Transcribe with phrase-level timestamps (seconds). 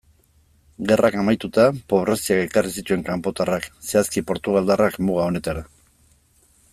[0.91, 5.67] Gerrak amaituta, pobreziak ekarri zituen kanpotarrak, zehazki portugaldarrak, muga honetara.